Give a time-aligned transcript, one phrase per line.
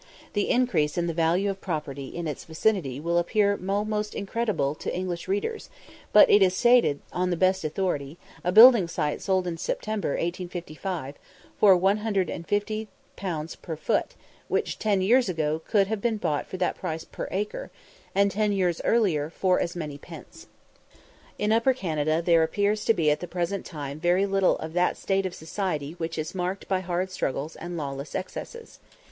[0.33, 4.91] The increase in the value of property in its vicinity will appear almost incredible to
[4.91, 5.69] English readers,
[6.11, 11.17] but it is stated on the best authority: a building site sold in September, 1855,
[11.59, 14.15] for 150_l._ per foot,
[14.47, 17.69] which ten years ago could have been bought for that price per acre,
[18.15, 20.47] and ten years earlier for as many pence.
[21.37, 24.97] In Upper Canada there appears to be at the present time very little of that
[24.97, 28.79] state of society which is marked by hard struggles and lawless excesses.